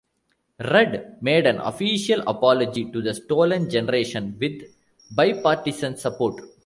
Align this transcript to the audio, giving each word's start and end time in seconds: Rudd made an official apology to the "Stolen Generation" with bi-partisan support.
Rudd 0.59 1.17
made 1.21 1.45
an 1.45 1.59
official 1.59 2.21
apology 2.25 2.91
to 2.91 3.03
the 3.03 3.13
"Stolen 3.13 3.69
Generation" 3.69 4.35
with 4.39 4.63
bi-partisan 5.15 5.95
support. 5.95 6.41